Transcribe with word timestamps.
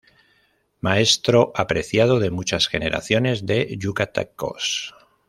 Maestro 0.79 1.51
apreciado 1.55 2.17
de 2.17 2.31
muchas 2.31 2.67
generaciones 2.67 3.45
de 3.45 3.75
yucatecos. 3.77 4.95